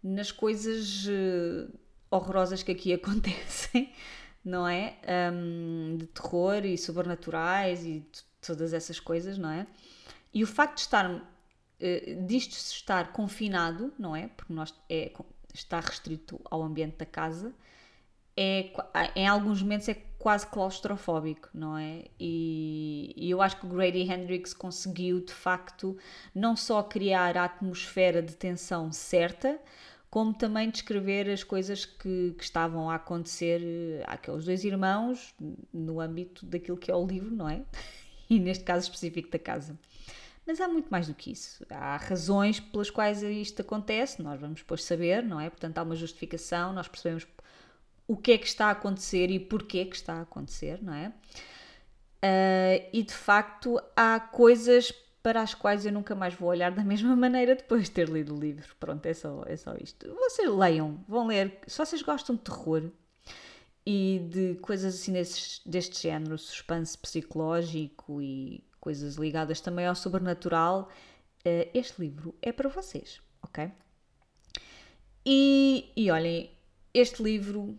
nas 0.03 0.31
coisas 0.31 1.07
uh, 1.07 1.69
horrorosas 2.11 2.63
que 2.63 2.71
aqui 2.71 2.93
acontecem, 2.95 3.93
não 4.45 4.67
é? 4.67 4.97
Um, 5.33 5.97
de 5.97 6.07
terror 6.07 6.65
e 6.65 6.79
sobrenaturais 6.79 7.85
e 7.85 8.07
todas 8.41 8.73
essas 8.73 8.99
coisas, 8.99 9.39
não 9.39 9.51
é? 9.51 9.67
E 10.33 10.43
o 10.43 10.47
facto 10.47 10.77
de 10.77 10.83
estar, 10.83 11.11
uh, 11.11 12.27
disto 12.27 12.53
estar 12.53 13.13
confinado, 13.13 13.93
não 13.99 14.15
é? 14.15 14.29
Porque 14.29 14.53
nós 14.53 14.75
é, 14.89 15.13
está 15.53 15.81
restrito 15.81 16.41
ao 16.51 16.63
ambiente 16.63 16.97
da 16.97 17.07
casa, 17.07 17.53
é, 18.37 18.73
em 19.17 19.27
alguns 19.27 19.61
momentos 19.61 19.89
é 19.89 19.95
quase 20.19 20.47
claustrofóbico, 20.47 21.49
não 21.53 21.77
é? 21.77 22.05
E, 22.19 23.13
e, 23.17 23.31
eu 23.31 23.43
acho 23.43 23.59
que 23.59 23.67
o 23.67 23.69
Grady 23.69 24.03
Hendrix 24.03 24.55
conseguiu, 24.55 25.21
de 25.21 25.33
facto, 25.33 25.97
não 26.35 26.57
só 26.57 26.83
criar 26.83 27.37
a 27.37 27.45
atmosfera 27.45 28.23
de 28.23 28.35
tensão 28.35 28.93
certa, 28.93 29.59
como 30.11 30.35
também 30.35 30.71
descrever 30.71 31.31
as 31.31 31.45
coisas 31.45 31.85
que, 31.85 32.35
que 32.37 32.43
estavam 32.43 32.91
a 32.91 32.97
acontecer 32.97 33.61
eh, 33.63 34.05
àqueles 34.07 34.45
dois 34.45 34.65
irmãos 34.65 35.35
no 35.73 36.01
âmbito 36.01 36.45
daquilo 36.45 36.77
que 36.77 36.91
é 36.91 36.95
o 36.95 37.07
livro, 37.07 37.31
não 37.31 37.49
é? 37.49 37.63
E 38.31 38.39
neste 38.39 38.65
caso 38.65 38.85
específico 38.85 39.29
da 39.31 39.39
casa. 39.39 39.77
Mas 40.47 40.61
há 40.61 40.69
muito 40.69 40.89
mais 40.89 41.07
do 41.07 41.15
que 41.15 41.33
isso. 41.33 41.67
Há 41.69 41.97
razões 41.97 42.59
pelas 42.59 42.89
quais 42.89 43.23
isto 43.23 43.61
acontece, 43.61 44.23
nós 44.23 44.41
vamos 44.41 44.61
depois 44.61 44.83
saber, 44.85 45.23
não 45.23 45.41
é? 45.41 45.51
Portanto, 45.51 45.77
há 45.79 45.83
uma 45.83 45.97
justificação, 45.97 46.73
nós 46.73 46.89
percebemos 46.89 47.27
o 48.07 48.17
que 48.17 48.33
é 48.33 48.39
que 48.39 48.47
está 48.47 48.67
a 48.67 48.71
acontecer 48.71 49.31
e 49.31 49.39
porquê 49.39 49.85
que 49.85 49.95
está 49.95 50.15
a 50.15 50.23
acontecer, 50.23 50.83
não 50.83 50.95
é? 50.95 51.13
Uh, 52.23 52.89
e 52.93 53.03
de 53.03 53.15
facto, 53.15 53.81
há 53.97 54.19
coisas 54.19 54.93
para 55.23 55.43
as 55.43 55.55
quais 55.55 55.87
eu 55.87 55.93
nunca 55.93 56.15
mais 56.15 56.35
vou 56.35 56.49
olhar 56.49 56.71
da 56.71 56.83
mesma 56.85 57.15
maneira 57.15 57.55
depois 57.55 57.85
de 57.85 57.93
ter 57.93 58.09
lido 58.09 58.35
o 58.35 58.41
livro. 58.41 58.75
Pronto, 58.81 59.05
é 59.07 59.15
só, 59.15 59.43
é 59.47 59.57
só 59.57 59.75
isto. 59.81 60.13
Vocês 60.15 60.51
leiam, 60.51 61.05
vão 61.07 61.27
ler. 61.27 61.59
Se 61.67 61.79
vocês 61.79 62.03
gostam 62.03 62.35
de 62.37 62.43
terror, 62.43 62.91
e 63.85 64.27
de 64.31 64.55
coisas 64.57 64.95
assim 64.95 65.13
desse, 65.13 65.61
deste 65.67 66.03
género, 66.03 66.37
suspense 66.39 66.97
psicológico 66.97 68.21
e 68.21 68.63
coisas 68.81 69.17
ligadas 69.17 69.61
também 69.61 69.87
ao 69.87 69.95
sobrenatural, 69.95 70.89
uh, 71.47 71.71
este 71.75 72.01
livro 72.01 72.35
é 72.43 72.53
para 72.53 72.69
vocês, 72.69 73.21
ok? 73.43 73.71
E, 75.25 75.91
e 75.97 76.11
olhem, 76.11 76.51
este 76.95 77.23
livro 77.23 77.79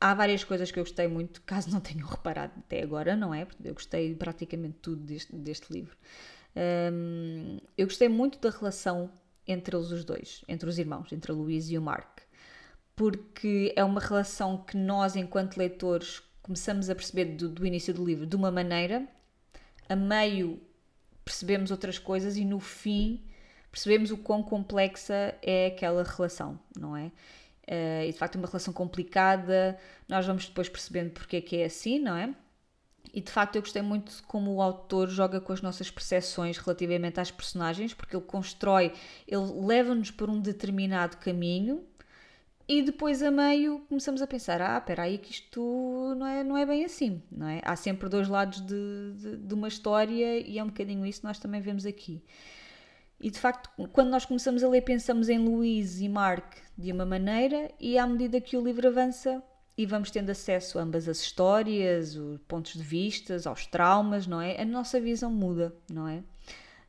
há 0.00 0.14
várias 0.14 0.42
coisas 0.42 0.70
que 0.70 0.78
eu 0.78 0.84
gostei 0.84 1.06
muito, 1.06 1.40
caso 1.42 1.70
não 1.70 1.80
tenham 1.80 2.06
reparado 2.08 2.52
até 2.58 2.82
agora, 2.82 3.16
não 3.16 3.32
é? 3.32 3.44
Porque 3.44 3.68
eu 3.68 3.74
gostei 3.74 4.14
praticamente 4.14 4.78
tudo 4.82 5.02
deste, 5.02 5.34
deste 5.34 5.72
livro. 5.72 5.96
Um, 6.92 7.58
eu 7.78 7.86
gostei 7.86 8.08
muito 8.08 8.38
da 8.38 8.50
relação 8.50 9.10
entre 9.46 9.74
eles 9.76 9.90
os 9.90 10.04
dois, 10.04 10.44
entre 10.46 10.68
os 10.68 10.78
irmãos, 10.78 11.12
entre 11.12 11.32
a 11.32 11.34
Louise 11.34 11.72
e 11.72 11.78
o 11.78 11.82
Mark 11.82 12.20
porque 12.94 13.72
é 13.76 13.82
uma 13.84 14.00
relação 14.00 14.58
que 14.58 14.76
nós, 14.76 15.16
enquanto 15.16 15.56
leitores, 15.56 16.22
começamos 16.42 16.90
a 16.90 16.94
perceber 16.94 17.36
do, 17.36 17.48
do 17.48 17.66
início 17.66 17.94
do 17.94 18.04
livro 18.04 18.26
de 18.26 18.36
uma 18.36 18.50
maneira, 18.50 19.06
a 19.88 19.96
meio 19.96 20.60
percebemos 21.24 21.70
outras 21.70 21.98
coisas 21.98 22.36
e 22.36 22.44
no 22.44 22.60
fim 22.60 23.22
percebemos 23.70 24.10
o 24.10 24.18
quão 24.18 24.42
complexa 24.42 25.34
é 25.42 25.66
aquela 25.66 26.02
relação, 26.02 26.58
não 26.78 26.96
é? 26.96 27.06
Uh, 27.68 28.04
e 28.08 28.12
de 28.12 28.18
facto 28.18 28.34
é 28.34 28.38
uma 28.38 28.48
relação 28.48 28.72
complicada, 28.72 29.78
nós 30.08 30.26
vamos 30.26 30.46
depois 30.46 30.68
percebendo 30.68 31.12
porque 31.12 31.36
é 31.36 31.40
que 31.40 31.56
é 31.56 31.64
assim, 31.64 31.98
não 31.98 32.16
é? 32.16 32.34
E 33.14 33.20
de 33.20 33.30
facto 33.30 33.56
eu 33.56 33.62
gostei 33.62 33.82
muito 33.82 34.22
como 34.26 34.54
o 34.54 34.62
autor 34.62 35.08
joga 35.08 35.40
com 35.40 35.52
as 35.52 35.60
nossas 35.60 35.90
percepções 35.90 36.56
relativamente 36.58 37.20
às 37.20 37.30
personagens, 37.30 37.94
porque 37.94 38.16
ele 38.16 38.24
constrói, 38.24 38.92
ele 39.26 39.66
leva-nos 39.66 40.10
por 40.10 40.30
um 40.30 40.40
determinado 40.40 41.16
caminho, 41.18 41.84
e 42.68 42.82
depois 42.82 43.22
a 43.22 43.30
meio 43.30 43.80
começamos 43.88 44.22
a 44.22 44.26
pensar, 44.26 44.62
ah, 44.62 44.78
espera 44.78 45.02
aí 45.02 45.18
que 45.18 45.32
isto 45.32 46.14
não 46.16 46.26
é, 46.26 46.44
não 46.44 46.56
é 46.56 46.64
bem 46.64 46.84
assim, 46.84 47.22
não 47.30 47.48
é? 47.48 47.60
Há 47.64 47.76
sempre 47.76 48.08
dois 48.08 48.28
lados 48.28 48.60
de, 48.60 49.12
de, 49.16 49.36
de 49.36 49.54
uma 49.54 49.68
história 49.68 50.38
e 50.38 50.58
é 50.58 50.62
um 50.62 50.68
bocadinho 50.68 51.04
isso 51.04 51.20
que 51.20 51.26
nós 51.26 51.38
também 51.38 51.60
vemos 51.60 51.84
aqui. 51.84 52.22
E 53.20 53.30
de 53.30 53.38
facto, 53.38 53.70
quando 53.92 54.10
nós 54.10 54.24
começamos 54.24 54.64
a 54.64 54.68
ler, 54.68 54.82
pensamos 54.82 55.28
em 55.28 55.38
Luís 55.38 56.00
e 56.00 56.08
Mark 56.08 56.56
de 56.76 56.90
uma 56.90 57.06
maneira, 57.06 57.70
e 57.78 57.96
à 57.96 58.06
medida 58.06 58.40
que 58.40 58.56
o 58.56 58.64
livro 58.64 58.88
avança 58.88 59.42
e 59.76 59.86
vamos 59.86 60.10
tendo 60.10 60.30
acesso 60.30 60.78
a 60.78 60.82
ambas 60.82 61.08
as 61.08 61.20
histórias, 61.20 62.16
os 62.16 62.40
pontos 62.48 62.74
de 62.74 62.82
vista, 62.82 63.36
aos 63.46 63.66
traumas, 63.66 64.26
não 64.26 64.40
é? 64.40 64.60
A 64.60 64.64
nossa 64.64 65.00
visão 65.00 65.30
muda, 65.30 65.74
não 65.90 66.08
é? 66.08 66.22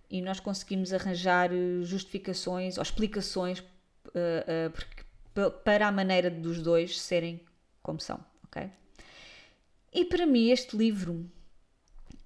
E 0.09 0.21
nós 0.21 0.39
conseguimos 0.39 0.91
arranjar 0.91 1.49
justificações 1.83 2.77
ou 2.77 2.83
explicações 2.83 3.59
uh, 3.59 3.63
uh, 4.69 4.92
para 5.63 5.87
a 5.87 5.91
maneira 5.91 6.29
dos 6.29 6.61
dois 6.61 6.99
serem 6.99 7.39
como 7.81 7.99
são, 7.99 8.19
ok? 8.45 8.69
E 9.91 10.05
para 10.05 10.25
mim 10.25 10.49
este 10.49 10.75
livro 10.75 11.29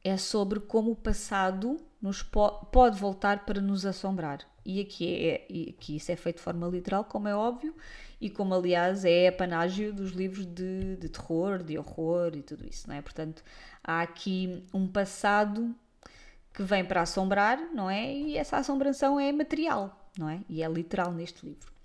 é 0.04 0.16
sobre 0.16 0.60
como 0.60 0.92
o 0.92 0.96
passado 0.96 1.78
nos 2.02 2.24
po 2.24 2.66
pode 2.72 2.98
voltar 3.00 3.46
para 3.46 3.60
nos 3.60 3.86
assombrar. 3.86 4.40
E 4.66 4.82
aqui, 4.82 5.30
é, 5.30 5.46
e 5.50 5.76
aqui 5.78 5.96
isso 5.96 6.12
é 6.12 6.16
feito 6.16 6.38
de 6.38 6.44
forma 6.44 6.68
literal, 6.68 7.06
como 7.06 7.28
é 7.28 7.36
óbvio, 7.36 7.74
e 8.20 8.30
como 8.30 8.54
aliás 8.54 9.06
é 9.06 9.28
apanágio 9.28 9.94
dos 9.94 10.12
livros 10.12 10.46
de, 10.46 10.98
de 10.98 11.10
terror, 11.10 11.64
de 11.64 11.78
horror 11.78 12.36
e 12.36 12.42
tudo 12.42 12.68
isso, 12.68 12.88
não 12.88 12.96
é? 12.96 13.02
Portanto, 13.02 13.44
há 13.84 14.02
aqui 14.02 14.64
um 14.74 14.88
passado 14.88 15.74
que 16.54 16.64
vem 16.64 16.84
para 16.84 17.02
assombrar, 17.02 17.60
não 17.74 17.90
é? 17.90 18.14
E 18.14 18.38
essa 18.38 18.58
assombração 18.58 19.20
é 19.20 19.32
material, 19.32 20.10
não 20.18 20.30
é? 20.30 20.42
E 20.50 20.62
é 20.62 20.68
literal 20.68 21.14
neste 21.14 21.46
livro. 21.46 21.77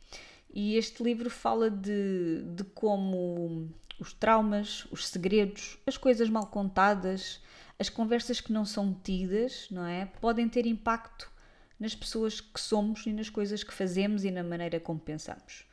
E 0.52 0.76
este 0.76 1.02
livro 1.02 1.30
fala 1.30 1.70
de, 1.70 2.42
de 2.54 2.64
como 2.64 3.70
os 3.98 4.12
traumas, 4.12 4.86
os 4.90 5.08
segredos, 5.08 5.78
as 5.86 5.96
coisas 5.96 6.28
mal 6.28 6.46
contadas, 6.46 7.40
as 7.78 7.88
conversas 7.88 8.40
que 8.40 8.52
não 8.52 8.64
são 8.64 8.92
tidas, 8.92 9.68
não 9.70 9.86
é? 9.86 10.06
Podem 10.20 10.48
ter 10.48 10.66
impacto 10.66 11.30
nas 11.78 11.94
pessoas 11.94 12.40
que 12.40 12.60
somos 12.60 13.06
e 13.06 13.12
nas 13.12 13.30
coisas 13.30 13.64
que 13.64 13.72
fazemos 13.72 14.24
e 14.24 14.30
na 14.30 14.42
maneira 14.42 14.78
como 14.78 15.00
pensamos. 15.00 15.64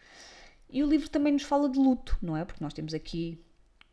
E 0.69 0.83
o 0.83 0.87
livro 0.87 1.09
também 1.09 1.33
nos 1.33 1.43
fala 1.43 1.67
de 1.67 1.77
luto, 1.77 2.17
não 2.21 2.37
é? 2.37 2.45
Porque 2.45 2.63
nós 2.63 2.73
temos 2.73 2.93
aqui 2.93 3.43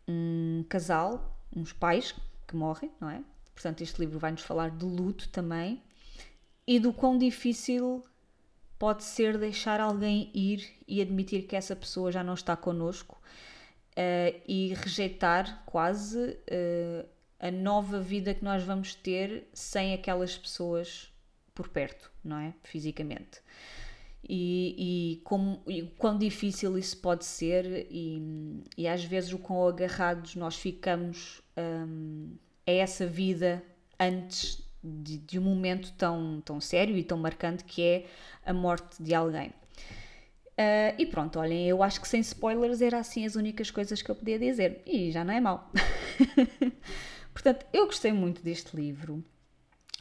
um 0.06 0.64
casal, 0.68 1.38
uns 1.54 1.72
pais 1.72 2.14
que 2.46 2.54
morrem, 2.54 2.90
não 3.00 3.10
é? 3.10 3.22
Portanto, 3.52 3.82
este 3.82 3.98
livro 4.00 4.18
vai 4.18 4.30
nos 4.30 4.42
falar 4.42 4.70
de 4.70 4.84
luto 4.84 5.28
também 5.30 5.82
e 6.66 6.78
do 6.78 6.92
quão 6.92 7.16
difícil 7.16 8.04
pode 8.78 9.04
ser 9.04 9.38
deixar 9.38 9.80
alguém 9.80 10.30
ir 10.34 10.76
e 10.86 11.00
admitir 11.00 11.46
que 11.46 11.56
essa 11.56 11.74
pessoa 11.74 12.12
já 12.12 12.22
não 12.22 12.34
está 12.34 12.56
connosco 12.56 13.20
uh, 13.92 14.40
e 14.46 14.74
rejeitar 14.74 15.62
quase 15.66 16.18
uh, 16.18 17.06
a 17.40 17.50
nova 17.50 18.00
vida 18.00 18.34
que 18.34 18.44
nós 18.44 18.62
vamos 18.62 18.94
ter 18.94 19.48
sem 19.52 19.94
aquelas 19.94 20.36
pessoas 20.36 21.12
por 21.54 21.68
perto, 21.68 22.10
não 22.22 22.38
é? 22.38 22.54
Fisicamente. 22.62 23.40
E, 24.28 24.74
e, 25.16 25.20
como, 25.22 25.62
e 25.68 25.82
quão 25.98 26.18
difícil 26.18 26.76
isso 26.76 26.98
pode 26.98 27.24
ser, 27.24 27.86
e, 27.90 28.62
e 28.76 28.88
às 28.88 29.04
vezes 29.04 29.32
o 29.32 29.38
quão 29.38 29.66
agarrados 29.68 30.34
nós 30.34 30.56
ficamos 30.56 31.40
um, 31.56 32.34
a 32.66 32.70
essa 32.72 33.06
vida 33.06 33.62
antes 33.98 34.65
de, 35.02 35.18
de, 35.18 35.38
um 35.38 35.42
momento 35.42 35.92
tão, 35.92 36.40
tão 36.44 36.60
sério 36.60 36.96
e 36.96 37.02
tão 37.02 37.18
marcante 37.18 37.64
que 37.64 37.82
é 37.82 38.06
a 38.44 38.52
morte 38.52 39.02
de 39.02 39.14
alguém. 39.14 39.48
Uh, 40.58 40.96
e 40.96 41.04
pronto, 41.04 41.38
olhem, 41.38 41.68
eu 41.68 41.82
acho 41.82 42.00
que 42.00 42.08
sem 42.08 42.20
spoilers 42.20 42.80
era 42.80 42.98
assim 42.98 43.26
as 43.26 43.34
únicas 43.34 43.70
coisas 43.70 44.00
que 44.00 44.10
eu 44.10 44.14
podia 44.14 44.38
dizer. 44.38 44.82
E 44.86 45.10
já 45.10 45.22
não 45.22 45.34
é 45.34 45.40
mal 45.40 45.70
Portanto, 47.36 47.66
eu 47.70 47.84
gostei 47.84 48.12
muito 48.12 48.42
deste 48.42 48.74
livro. 48.74 49.22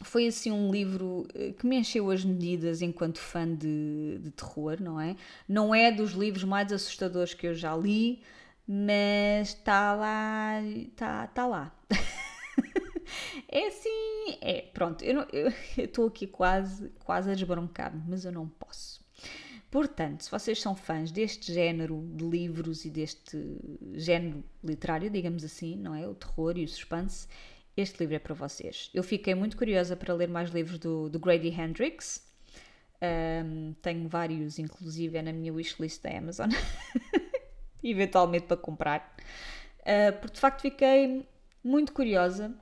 Foi 0.04 0.28
assim 0.28 0.52
um 0.52 0.72
livro 0.72 1.28
eh, 1.34 1.52
que 1.52 1.68
me 1.68 1.78
encheu 1.78 2.10
as 2.10 2.24
medidas 2.24 2.82
enquanto 2.82 3.20
fã 3.20 3.46
de, 3.46 4.20
de 4.20 4.32
terror, 4.32 4.78
não 4.82 5.00
é? 5.00 5.18
Não 5.48 5.76
é 5.76 5.92
dos 5.92 6.12
livros 6.12 6.46
mais 6.46 6.72
assustadores 6.72 7.34
que 7.34 7.48
eu 7.48 7.54
já 7.54 7.76
li, 7.76 8.22
mas 8.66 9.50
está 9.50 9.94
lá. 9.94 10.62
Está 10.62 11.28
tá 11.28 11.46
lá. 11.46 11.76
é 13.56 13.68
assim. 13.68 14.38
É, 14.42 14.62
pronto, 14.74 15.04
eu 15.06 15.24
estou 15.78 16.08
aqui 16.08 16.28
quase, 16.28 16.90
quase 17.04 17.32
a 17.32 17.34
desbroncar-me, 17.34 18.04
mas 18.08 18.26
eu 18.26 18.32
não 18.32 18.48
posso. 18.48 19.04
Portanto, 19.72 20.24
se 20.24 20.32
vocês 20.32 20.62
são 20.62 20.76
fãs 20.76 21.12
deste 21.12 21.54
género 21.54 22.02
de 22.14 22.24
livros 22.24 22.86
e 22.86 22.90
deste 22.90 23.38
género 23.94 24.44
literário, 24.64 25.10
digamos 25.10 25.44
assim, 25.44 25.76
não 25.76 25.96
é? 25.96 26.08
O 26.08 26.14
terror 26.14 26.58
e 26.58 26.64
o 26.64 26.68
suspense, 26.68 27.28
este 27.76 28.00
livro 28.00 28.16
é 28.16 28.20
para 28.20 28.34
vocês. 28.34 28.90
Eu 28.94 29.04
fiquei 29.04 29.36
muito 29.36 29.58
curiosa 29.58 29.96
para 29.96 30.14
ler 30.14 30.28
mais 30.28 30.50
livros 30.50 30.80
do, 30.80 31.10
do 31.10 31.20
Grady 31.20 31.50
Hendrix. 31.50 32.26
Um, 33.02 33.74
tenho 33.82 34.08
vários, 34.08 34.60
inclusive, 34.60 35.18
é 35.18 35.22
na 35.22 35.34
minha 35.34 35.54
wishlist 35.54 36.02
da 36.02 36.18
Amazon. 36.18 36.50
Eventualmente 37.84 38.48
para 38.48 38.58
comprar. 38.58 39.16
Uh, 39.80 40.18
porque 40.20 40.36
de 40.36 40.40
facto 40.40 40.62
fiquei 40.62 41.28
muito 41.64 41.92
curiosa. 41.92 42.56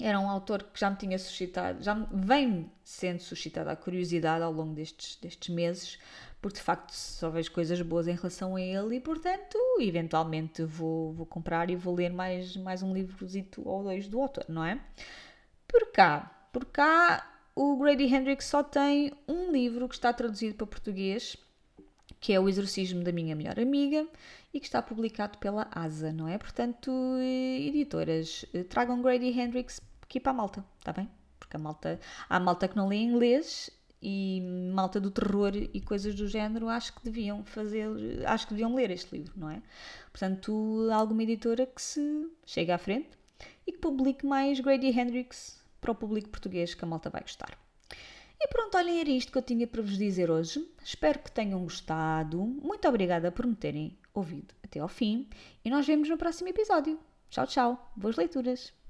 Era 0.00 0.18
um 0.18 0.28
autor 0.28 0.64
que 0.64 0.80
já 0.80 0.90
me 0.90 0.96
tinha 0.96 1.18
suscitado, 1.18 1.82
já 1.82 1.94
vem 1.94 2.70
sendo 2.82 3.20
suscitada 3.20 3.70
a 3.70 3.76
curiosidade 3.76 4.42
ao 4.42 4.52
longo 4.52 4.74
destes, 4.74 5.16
destes 5.16 5.54
meses, 5.54 5.98
porque 6.42 6.58
de 6.58 6.62
facto 6.62 6.90
só 6.90 7.30
vejo 7.30 7.52
coisas 7.52 7.80
boas 7.80 8.08
em 8.08 8.14
relação 8.14 8.56
a 8.56 8.60
ele 8.60 8.96
e, 8.96 9.00
portanto, 9.00 9.56
eventualmente 9.80 10.64
vou, 10.64 11.12
vou 11.12 11.24
comprar 11.24 11.70
e 11.70 11.76
vou 11.76 11.94
ler 11.94 12.12
mais, 12.12 12.56
mais 12.56 12.82
um 12.82 12.92
livrozito 12.92 13.66
ou 13.66 13.84
dois 13.84 14.08
do 14.08 14.20
autor, 14.20 14.44
não 14.48 14.64
é? 14.64 14.80
Por 15.68 15.92
cá, 15.92 16.48
por 16.52 16.64
cá, 16.66 17.32
o 17.54 17.76
Grady 17.76 18.12
Hendrix 18.12 18.46
só 18.46 18.64
tem 18.64 19.12
um 19.28 19.52
livro 19.52 19.88
que 19.88 19.94
está 19.94 20.12
traduzido 20.12 20.56
para 20.56 20.66
português, 20.66 21.36
que 22.24 22.32
é 22.32 22.40
O 22.40 22.48
Exorcismo 22.48 23.04
da 23.04 23.12
Minha 23.12 23.36
Melhor 23.36 23.60
Amiga, 23.60 24.08
e 24.54 24.58
que 24.58 24.64
está 24.64 24.80
publicado 24.80 25.36
pela 25.36 25.68
ASA, 25.70 26.10
não 26.10 26.26
é? 26.26 26.38
Portanto, 26.38 26.90
editoras, 27.20 28.46
tragam 28.70 29.02
Grady 29.02 29.28
Hendrix 29.38 29.78
aqui 30.00 30.18
para 30.18 30.32
a 30.32 30.34
malta, 30.34 30.64
está 30.78 30.90
bem? 30.90 31.06
Porque 31.38 31.54
a 31.54 31.60
malta, 31.60 32.00
há 32.26 32.40
malta 32.40 32.66
que 32.66 32.78
não 32.78 32.88
lê 32.88 32.96
inglês 32.96 33.68
e 34.00 34.40
malta 34.72 34.98
do 34.98 35.10
terror 35.10 35.52
e 35.54 35.78
coisas 35.82 36.14
do 36.14 36.26
género 36.26 36.66
acho 36.66 36.94
que 36.94 37.04
deviam 37.04 37.44
fazer, 37.44 37.90
acho 38.26 38.46
que 38.46 38.54
deviam 38.54 38.74
ler 38.74 38.90
este 38.90 39.14
livro, 39.18 39.34
não 39.36 39.50
é? 39.50 39.60
Portanto, 40.10 40.88
alguma 40.94 41.24
editora 41.24 41.66
que 41.66 41.82
se 41.82 42.30
chegue 42.46 42.72
à 42.72 42.78
frente 42.78 43.10
e 43.66 43.72
que 43.72 43.78
publique 43.78 44.24
mais 44.24 44.60
Grady 44.60 44.98
Hendrix 44.98 45.62
para 45.78 45.92
o 45.92 45.94
público 45.94 46.30
português 46.30 46.72
que 46.72 46.84
a 46.86 46.88
malta 46.88 47.10
vai 47.10 47.20
gostar. 47.20 47.62
E 48.40 48.48
pronto, 48.48 48.76
olhem, 48.76 49.00
era 49.00 49.10
isto 49.10 49.32
que 49.32 49.38
eu 49.38 49.42
tinha 49.42 49.66
para 49.66 49.82
vos 49.82 49.96
dizer 49.96 50.30
hoje. 50.30 50.66
Espero 50.84 51.18
que 51.18 51.30
tenham 51.30 51.62
gostado. 51.62 52.38
Muito 52.38 52.86
obrigada 52.88 53.32
por 53.32 53.46
me 53.46 53.54
terem 53.54 53.96
ouvido 54.12 54.54
até 54.62 54.80
ao 54.80 54.88
fim 54.88 55.28
e 55.64 55.70
nós 55.70 55.86
vemos 55.86 56.08
no 56.08 56.16
próximo 56.16 56.48
episódio. 56.48 56.98
Tchau, 57.30 57.46
tchau. 57.46 57.92
Boas 57.96 58.16
leituras! 58.16 58.83